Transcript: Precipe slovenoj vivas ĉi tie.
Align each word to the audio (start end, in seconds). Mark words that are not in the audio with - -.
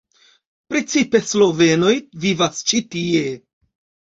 Precipe 0.73 1.21
slovenoj 1.33 1.93
vivas 2.25 2.65
ĉi 2.73 2.81
tie. 2.97 3.23